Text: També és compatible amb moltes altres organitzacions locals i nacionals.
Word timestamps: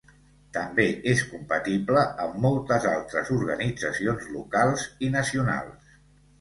També 0.55 0.85
és 1.11 1.21
compatible 1.33 2.07
amb 2.25 2.41
moltes 2.47 2.89
altres 2.95 3.31
organitzacions 3.37 4.27
locals 4.41 4.91
i 5.09 5.15
nacionals. 5.21 5.97